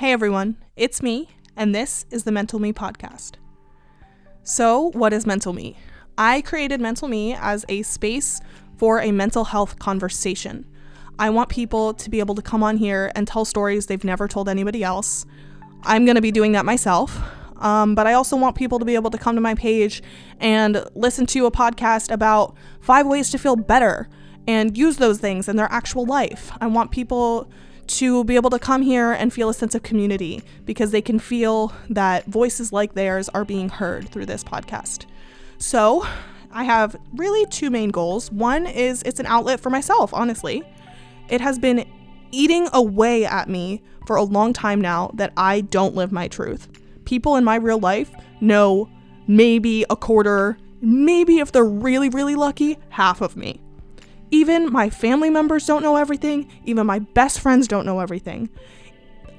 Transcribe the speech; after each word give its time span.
Hey 0.00 0.12
everyone, 0.12 0.56
it's 0.76 1.02
me, 1.02 1.28
and 1.58 1.74
this 1.74 2.06
is 2.10 2.24
the 2.24 2.32
Mental 2.32 2.58
Me 2.58 2.72
podcast. 2.72 3.32
So, 4.42 4.92
what 4.92 5.12
is 5.12 5.26
Mental 5.26 5.52
Me? 5.52 5.76
I 6.16 6.40
created 6.40 6.80
Mental 6.80 7.06
Me 7.06 7.34
as 7.34 7.66
a 7.68 7.82
space 7.82 8.40
for 8.78 9.02
a 9.02 9.12
mental 9.12 9.44
health 9.44 9.78
conversation. 9.78 10.64
I 11.18 11.28
want 11.28 11.50
people 11.50 11.92
to 11.92 12.08
be 12.08 12.18
able 12.18 12.34
to 12.36 12.40
come 12.40 12.62
on 12.62 12.78
here 12.78 13.12
and 13.14 13.28
tell 13.28 13.44
stories 13.44 13.88
they've 13.88 14.02
never 14.02 14.26
told 14.26 14.48
anybody 14.48 14.82
else. 14.82 15.26
I'm 15.82 16.06
going 16.06 16.14
to 16.14 16.22
be 16.22 16.32
doing 16.32 16.52
that 16.52 16.64
myself. 16.64 17.20
Um, 17.58 17.94
but 17.94 18.06
I 18.06 18.14
also 18.14 18.38
want 18.38 18.56
people 18.56 18.78
to 18.78 18.86
be 18.86 18.94
able 18.94 19.10
to 19.10 19.18
come 19.18 19.34
to 19.34 19.42
my 19.42 19.54
page 19.54 20.02
and 20.38 20.82
listen 20.94 21.26
to 21.26 21.44
a 21.44 21.50
podcast 21.50 22.10
about 22.10 22.56
five 22.80 23.06
ways 23.06 23.28
to 23.32 23.38
feel 23.38 23.54
better 23.54 24.08
and 24.48 24.78
use 24.78 24.96
those 24.96 25.18
things 25.18 25.46
in 25.46 25.56
their 25.56 25.70
actual 25.70 26.06
life. 26.06 26.52
I 26.58 26.68
want 26.68 26.90
people 26.90 27.50
to 27.90 28.22
be 28.24 28.36
able 28.36 28.50
to 28.50 28.58
come 28.58 28.82
here 28.82 29.12
and 29.12 29.32
feel 29.32 29.48
a 29.48 29.54
sense 29.54 29.74
of 29.74 29.82
community 29.82 30.42
because 30.64 30.92
they 30.92 31.02
can 31.02 31.18
feel 31.18 31.72
that 31.88 32.24
voices 32.26 32.72
like 32.72 32.94
theirs 32.94 33.28
are 33.30 33.44
being 33.44 33.68
heard 33.68 34.08
through 34.10 34.26
this 34.26 34.44
podcast. 34.44 35.06
So, 35.58 36.06
I 36.52 36.64
have 36.64 36.96
really 37.14 37.46
two 37.46 37.70
main 37.70 37.90
goals. 37.90 38.30
One 38.30 38.66
is 38.66 39.02
it's 39.02 39.20
an 39.20 39.26
outlet 39.26 39.60
for 39.60 39.70
myself, 39.70 40.14
honestly. 40.14 40.62
It 41.28 41.40
has 41.40 41.58
been 41.58 41.84
eating 42.30 42.68
away 42.72 43.24
at 43.24 43.48
me 43.48 43.82
for 44.06 44.16
a 44.16 44.22
long 44.22 44.52
time 44.52 44.80
now 44.80 45.10
that 45.14 45.32
I 45.36 45.62
don't 45.62 45.94
live 45.94 46.12
my 46.12 46.28
truth. 46.28 46.68
People 47.04 47.36
in 47.36 47.44
my 47.44 47.56
real 47.56 47.78
life 47.78 48.12
know 48.40 48.88
maybe 49.26 49.84
a 49.90 49.96
quarter, 49.96 50.58
maybe 50.80 51.38
if 51.38 51.50
they're 51.50 51.64
really, 51.64 52.08
really 52.08 52.36
lucky, 52.36 52.78
half 52.90 53.20
of 53.20 53.36
me. 53.36 53.60
Even 54.30 54.72
my 54.72 54.90
family 54.90 55.30
members 55.30 55.66
don't 55.66 55.82
know 55.82 55.96
everything. 55.96 56.50
Even 56.64 56.86
my 56.86 56.98
best 56.98 57.40
friends 57.40 57.66
don't 57.66 57.86
know 57.86 58.00
everything. 58.00 58.48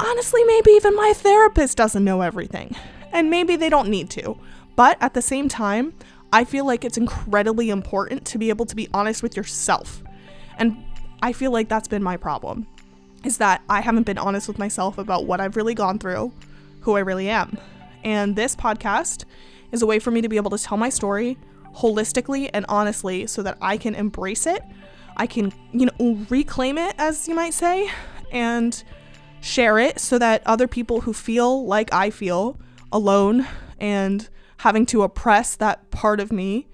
Honestly, 0.00 0.42
maybe 0.44 0.70
even 0.72 0.94
my 0.94 1.12
therapist 1.14 1.76
doesn't 1.76 2.04
know 2.04 2.22
everything. 2.22 2.74
And 3.12 3.30
maybe 3.30 3.56
they 3.56 3.68
don't 3.68 3.88
need 3.88 4.10
to. 4.10 4.38
But 4.76 4.96
at 5.00 5.14
the 5.14 5.22
same 5.22 5.48
time, 5.48 5.94
I 6.32 6.44
feel 6.44 6.66
like 6.66 6.84
it's 6.84 6.96
incredibly 6.98 7.70
important 7.70 8.24
to 8.26 8.38
be 8.38 8.48
able 8.48 8.66
to 8.66 8.76
be 8.76 8.88
honest 8.94 9.22
with 9.22 9.36
yourself. 9.36 10.02
And 10.58 10.84
I 11.22 11.32
feel 11.32 11.50
like 11.50 11.68
that's 11.68 11.88
been 11.88 12.02
my 12.02 12.16
problem 12.16 12.66
is 13.24 13.38
that 13.38 13.62
I 13.68 13.80
haven't 13.80 14.04
been 14.04 14.18
honest 14.18 14.46
with 14.46 14.58
myself 14.58 14.98
about 14.98 15.26
what 15.26 15.40
I've 15.40 15.56
really 15.56 15.74
gone 15.74 15.98
through, 15.98 16.32
who 16.82 16.96
I 16.96 17.00
really 17.00 17.28
am. 17.28 17.58
And 18.04 18.36
this 18.36 18.54
podcast 18.54 19.24
is 19.72 19.82
a 19.82 19.86
way 19.86 19.98
for 19.98 20.10
me 20.10 20.20
to 20.20 20.28
be 20.28 20.36
able 20.36 20.50
to 20.50 20.58
tell 20.58 20.78
my 20.78 20.88
story 20.88 21.36
holistically 21.76 22.50
and 22.52 22.66
honestly 22.68 23.26
so 23.26 23.42
that 23.42 23.58
I 23.60 23.76
can 23.76 23.94
embrace 23.94 24.46
it. 24.46 24.62
I 25.16 25.26
can, 25.26 25.52
you 25.72 25.86
know, 25.86 26.26
reclaim 26.28 26.78
it, 26.78 26.94
as 26.98 27.26
you 27.26 27.34
might 27.34 27.54
say, 27.54 27.90
and 28.30 28.82
share 29.40 29.78
it 29.78 29.98
so 29.98 30.18
that 30.18 30.42
other 30.46 30.68
people 30.68 31.02
who 31.02 31.12
feel 31.12 31.66
like 31.66 31.92
I 31.92 32.10
feel 32.10 32.58
alone 32.92 33.46
and 33.78 34.28
having 34.58 34.86
to 34.86 35.02
oppress 35.02 35.56
that 35.56 35.90
part 35.90 36.20
of 36.20 36.32
me 36.32 36.68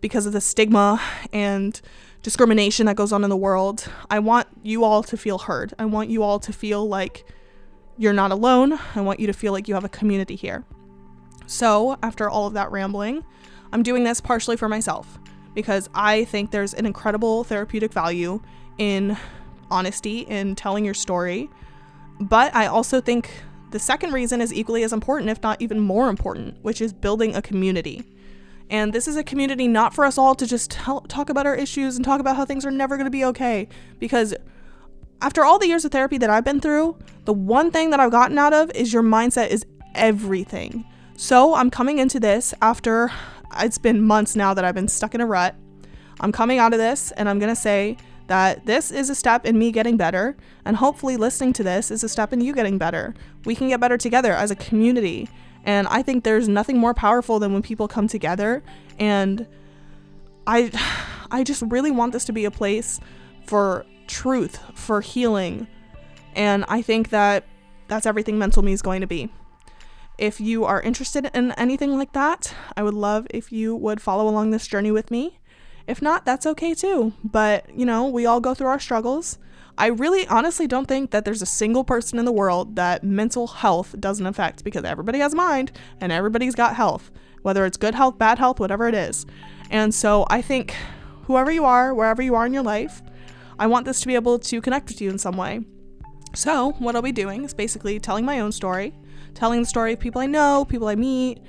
because 0.00 0.26
of 0.26 0.32
the 0.32 0.40
stigma 0.40 1.00
and 1.32 1.80
discrimination 2.22 2.86
that 2.86 2.96
goes 2.96 3.12
on 3.12 3.24
in 3.24 3.30
the 3.30 3.36
world, 3.36 3.88
I 4.10 4.18
want 4.18 4.48
you 4.62 4.84
all 4.84 5.02
to 5.04 5.16
feel 5.16 5.38
heard. 5.38 5.74
I 5.78 5.84
want 5.84 6.10
you 6.10 6.22
all 6.22 6.38
to 6.40 6.52
feel 6.52 6.86
like 6.86 7.24
you're 7.96 8.12
not 8.12 8.30
alone. 8.30 8.78
I 8.94 9.00
want 9.00 9.20
you 9.20 9.26
to 9.26 9.32
feel 9.32 9.52
like 9.52 9.68
you 9.68 9.74
have 9.74 9.84
a 9.84 9.88
community 9.88 10.36
here. 10.36 10.64
So, 11.46 11.96
after 12.02 12.28
all 12.28 12.48
of 12.48 12.54
that 12.54 12.72
rambling, 12.72 13.24
I'm 13.72 13.82
doing 13.82 14.04
this 14.04 14.20
partially 14.20 14.56
for 14.56 14.68
myself 14.68 15.18
because 15.54 15.88
I 15.94 16.24
think 16.24 16.50
there's 16.50 16.74
an 16.74 16.86
incredible 16.86 17.44
therapeutic 17.44 17.92
value 17.92 18.40
in 18.78 19.16
honesty, 19.70 20.20
in 20.20 20.54
telling 20.54 20.84
your 20.84 20.94
story. 20.94 21.50
But 22.20 22.54
I 22.54 22.66
also 22.66 23.00
think 23.00 23.30
the 23.70 23.78
second 23.78 24.12
reason 24.12 24.40
is 24.40 24.52
equally 24.52 24.82
as 24.84 24.92
important, 24.92 25.30
if 25.30 25.42
not 25.42 25.60
even 25.60 25.80
more 25.80 26.08
important, 26.08 26.56
which 26.62 26.80
is 26.80 26.92
building 26.92 27.34
a 27.34 27.42
community. 27.42 28.04
And 28.68 28.92
this 28.92 29.06
is 29.06 29.16
a 29.16 29.24
community 29.24 29.68
not 29.68 29.94
for 29.94 30.04
us 30.04 30.18
all 30.18 30.34
to 30.34 30.46
just 30.46 30.70
tell, 30.70 31.02
talk 31.02 31.30
about 31.30 31.46
our 31.46 31.54
issues 31.54 31.96
and 31.96 32.04
talk 32.04 32.20
about 32.20 32.36
how 32.36 32.44
things 32.44 32.66
are 32.66 32.70
never 32.70 32.96
going 32.96 33.06
to 33.06 33.10
be 33.10 33.24
okay. 33.24 33.68
Because 33.98 34.34
after 35.22 35.44
all 35.44 35.58
the 35.58 35.68
years 35.68 35.84
of 35.84 35.92
therapy 35.92 36.18
that 36.18 36.30
I've 36.30 36.44
been 36.44 36.60
through, 36.60 36.98
the 37.24 37.32
one 37.32 37.70
thing 37.70 37.90
that 37.90 38.00
I've 38.00 38.10
gotten 38.10 38.38
out 38.38 38.52
of 38.52 38.70
is 38.72 38.92
your 38.92 39.02
mindset 39.02 39.48
is 39.48 39.64
everything. 39.94 40.84
So 41.16 41.54
I'm 41.54 41.70
coming 41.70 41.98
into 41.98 42.20
this 42.20 42.52
after 42.60 43.10
it's 43.58 43.78
been 43.78 44.02
months 44.02 44.36
now 44.36 44.54
that 44.54 44.64
I've 44.64 44.74
been 44.74 44.88
stuck 44.88 45.14
in 45.14 45.20
a 45.20 45.26
rut. 45.26 45.54
I'm 46.20 46.32
coming 46.32 46.58
out 46.58 46.72
of 46.72 46.78
this 46.78 47.12
and 47.12 47.28
I'm 47.28 47.38
going 47.38 47.54
to 47.54 47.60
say 47.60 47.96
that 48.26 48.66
this 48.66 48.90
is 48.90 49.10
a 49.10 49.14
step 49.14 49.46
in 49.46 49.58
me 49.58 49.70
getting 49.70 49.96
better. 49.96 50.36
And 50.64 50.76
hopefully, 50.76 51.16
listening 51.16 51.52
to 51.54 51.62
this 51.62 51.90
is 51.90 52.02
a 52.02 52.08
step 52.08 52.32
in 52.32 52.40
you 52.40 52.52
getting 52.52 52.78
better. 52.78 53.14
We 53.44 53.54
can 53.54 53.68
get 53.68 53.80
better 53.80 53.96
together 53.96 54.32
as 54.32 54.50
a 54.50 54.56
community. 54.56 55.28
And 55.64 55.86
I 55.88 56.02
think 56.02 56.24
there's 56.24 56.48
nothing 56.48 56.78
more 56.78 56.94
powerful 56.94 57.38
than 57.38 57.52
when 57.52 57.62
people 57.62 57.88
come 57.88 58.08
together. 58.08 58.62
And 58.98 59.46
I, 60.46 60.70
I 61.30 61.44
just 61.44 61.62
really 61.68 61.90
want 61.90 62.12
this 62.12 62.24
to 62.26 62.32
be 62.32 62.44
a 62.44 62.50
place 62.50 63.00
for 63.46 63.84
truth, 64.06 64.60
for 64.74 65.00
healing. 65.00 65.66
And 66.34 66.64
I 66.68 66.82
think 66.82 67.10
that 67.10 67.44
that's 67.88 68.06
everything 68.06 68.38
Mental 68.38 68.62
Me 68.62 68.72
is 68.72 68.82
going 68.82 69.00
to 69.00 69.06
be. 69.06 69.30
If 70.18 70.40
you 70.40 70.64
are 70.64 70.80
interested 70.80 71.30
in 71.34 71.52
anything 71.52 71.98
like 71.98 72.12
that, 72.12 72.54
I 72.76 72.82
would 72.82 72.94
love 72.94 73.26
if 73.30 73.52
you 73.52 73.76
would 73.76 74.00
follow 74.00 74.28
along 74.28 74.50
this 74.50 74.66
journey 74.66 74.90
with 74.90 75.10
me. 75.10 75.38
If 75.86 76.00
not, 76.00 76.24
that's 76.24 76.46
okay 76.46 76.72
too. 76.72 77.12
But, 77.22 77.68
you 77.76 77.84
know, 77.84 78.06
we 78.06 78.24
all 78.24 78.40
go 78.40 78.54
through 78.54 78.68
our 78.68 78.80
struggles. 78.80 79.38
I 79.78 79.88
really 79.88 80.26
honestly 80.28 80.66
don't 80.66 80.88
think 80.88 81.10
that 81.10 81.26
there's 81.26 81.42
a 81.42 81.46
single 81.46 81.84
person 81.84 82.18
in 82.18 82.24
the 82.24 82.32
world 82.32 82.76
that 82.76 83.04
mental 83.04 83.46
health 83.46 83.94
doesn't 84.00 84.26
affect 84.26 84.64
because 84.64 84.84
everybody 84.84 85.18
has 85.18 85.34
a 85.34 85.36
mind 85.36 85.70
and 86.00 86.10
everybody's 86.10 86.54
got 86.54 86.76
health, 86.76 87.10
whether 87.42 87.66
it's 87.66 87.76
good 87.76 87.94
health, 87.94 88.16
bad 88.16 88.38
health, 88.38 88.58
whatever 88.58 88.88
it 88.88 88.94
is. 88.94 89.26
And 89.70 89.94
so 89.94 90.24
I 90.30 90.40
think 90.40 90.74
whoever 91.24 91.50
you 91.50 91.66
are, 91.66 91.92
wherever 91.92 92.22
you 92.22 92.34
are 92.34 92.46
in 92.46 92.54
your 92.54 92.62
life, 92.62 93.02
I 93.58 93.66
want 93.66 93.84
this 93.84 94.00
to 94.00 94.06
be 94.06 94.14
able 94.14 94.38
to 94.38 94.62
connect 94.62 94.88
with 94.88 95.02
you 95.02 95.10
in 95.10 95.18
some 95.18 95.36
way. 95.36 95.60
So, 96.36 96.72
what 96.72 96.94
I'll 96.94 97.00
be 97.00 97.12
doing 97.12 97.44
is 97.44 97.54
basically 97.54 97.98
telling 97.98 98.26
my 98.26 98.40
own 98.40 98.52
story, 98.52 98.92
telling 99.32 99.60
the 99.60 99.66
story 99.66 99.94
of 99.94 100.00
people 100.00 100.20
I 100.20 100.26
know, 100.26 100.66
people 100.68 100.86
I 100.86 100.94
meet, 100.94 101.40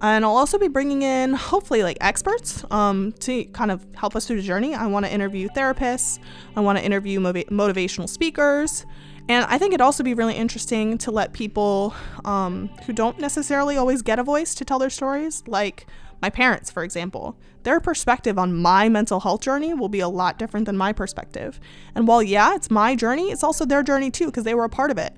and 0.00 0.24
I'll 0.24 0.36
also 0.36 0.56
be 0.56 0.68
bringing 0.68 1.02
in 1.02 1.34
hopefully 1.34 1.82
like 1.82 1.98
experts 2.00 2.64
um, 2.70 3.10
to 3.20 3.44
kind 3.46 3.72
of 3.72 3.84
help 3.96 4.14
us 4.14 4.24
through 4.24 4.36
the 4.36 4.46
journey. 4.46 4.72
I 4.72 4.86
want 4.86 5.04
to 5.04 5.12
interview 5.12 5.48
therapists, 5.48 6.20
I 6.54 6.60
want 6.60 6.78
to 6.78 6.84
interview 6.84 7.18
motiva- 7.18 7.48
motivational 7.48 8.08
speakers, 8.08 8.86
and 9.28 9.44
I 9.46 9.58
think 9.58 9.72
it'd 9.72 9.80
also 9.80 10.04
be 10.04 10.14
really 10.14 10.34
interesting 10.34 10.98
to 10.98 11.10
let 11.10 11.32
people 11.32 11.94
um, 12.24 12.68
who 12.86 12.92
don't 12.92 13.18
necessarily 13.18 13.76
always 13.76 14.02
get 14.02 14.18
a 14.18 14.22
voice 14.22 14.54
to 14.56 14.64
tell 14.64 14.78
their 14.78 14.90
stories, 14.90 15.42
like 15.46 15.86
my 16.22 16.30
parents, 16.30 16.70
for 16.70 16.84
example. 16.84 17.36
Their 17.64 17.80
perspective 17.80 18.38
on 18.38 18.54
my 18.54 18.88
mental 18.88 19.20
health 19.20 19.40
journey 19.40 19.74
will 19.74 19.88
be 19.88 20.00
a 20.00 20.08
lot 20.08 20.38
different 20.38 20.66
than 20.66 20.76
my 20.76 20.92
perspective. 20.92 21.58
And 21.94 22.06
while, 22.06 22.22
yeah, 22.22 22.54
it's 22.54 22.70
my 22.70 22.94
journey, 22.94 23.30
it's 23.30 23.42
also 23.42 23.64
their 23.64 23.82
journey 23.82 24.10
too, 24.10 24.26
because 24.26 24.44
they 24.44 24.54
were 24.54 24.64
a 24.64 24.68
part 24.68 24.92
of 24.92 24.98
it. 24.98 25.14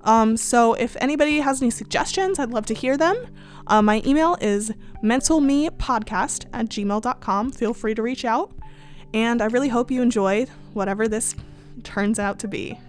Um, 0.00 0.36
so 0.36 0.74
if 0.74 0.96
anybody 1.00 1.38
has 1.38 1.62
any 1.62 1.70
suggestions, 1.70 2.40
I'd 2.40 2.50
love 2.50 2.66
to 2.66 2.74
hear 2.74 2.96
them. 2.96 3.16
Uh, 3.68 3.80
my 3.80 4.02
email 4.04 4.36
is 4.40 4.72
mentalmepodcast 5.02 6.46
at 6.52 6.66
gmail.com. 6.66 7.52
Feel 7.52 7.74
free 7.74 7.94
to 7.94 8.02
reach 8.02 8.24
out. 8.24 8.52
And 9.14 9.40
I 9.40 9.46
really 9.46 9.68
hope 9.68 9.90
you 9.90 10.02
enjoy 10.02 10.46
whatever 10.72 11.06
this 11.06 11.36
turns 11.84 12.18
out 12.18 12.40
to 12.40 12.48
be. 12.48 12.80